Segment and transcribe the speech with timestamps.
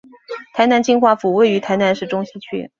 [0.55, 2.67] 台南金华府位于台南市中西区。